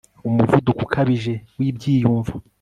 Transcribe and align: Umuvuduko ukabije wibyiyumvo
Umuvuduko 0.27 0.81
ukabije 0.85 1.33
wibyiyumvo 1.57 2.31